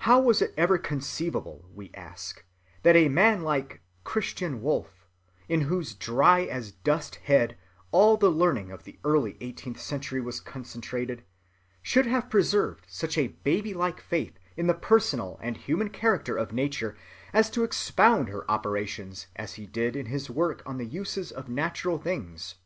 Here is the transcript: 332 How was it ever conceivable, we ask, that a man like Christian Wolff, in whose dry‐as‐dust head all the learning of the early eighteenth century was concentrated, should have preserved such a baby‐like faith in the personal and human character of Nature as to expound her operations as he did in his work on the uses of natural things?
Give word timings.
332 0.00 0.04
How 0.06 0.20
was 0.20 0.42
it 0.42 0.52
ever 0.56 0.76
conceivable, 0.76 1.70
we 1.72 1.92
ask, 1.94 2.44
that 2.82 2.96
a 2.96 3.08
man 3.08 3.42
like 3.42 3.80
Christian 4.02 4.60
Wolff, 4.60 5.06
in 5.48 5.60
whose 5.60 5.94
dry‐as‐dust 5.94 7.14
head 7.26 7.56
all 7.92 8.16
the 8.16 8.28
learning 8.28 8.72
of 8.72 8.82
the 8.82 8.98
early 9.04 9.36
eighteenth 9.40 9.80
century 9.80 10.20
was 10.20 10.40
concentrated, 10.40 11.22
should 11.80 12.06
have 12.06 12.28
preserved 12.28 12.86
such 12.88 13.16
a 13.16 13.28
baby‐like 13.44 14.00
faith 14.00 14.36
in 14.56 14.66
the 14.66 14.74
personal 14.74 15.38
and 15.40 15.58
human 15.58 15.88
character 15.88 16.36
of 16.36 16.52
Nature 16.52 16.96
as 17.32 17.48
to 17.50 17.62
expound 17.62 18.28
her 18.30 18.50
operations 18.50 19.28
as 19.36 19.54
he 19.54 19.66
did 19.68 19.94
in 19.94 20.06
his 20.06 20.28
work 20.28 20.64
on 20.66 20.76
the 20.76 20.86
uses 20.86 21.30
of 21.30 21.48
natural 21.48 21.98
things? 21.98 22.56